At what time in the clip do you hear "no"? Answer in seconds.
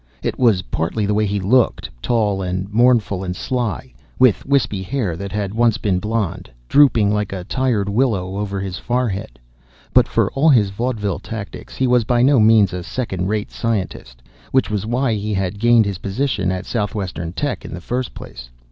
12.23-12.39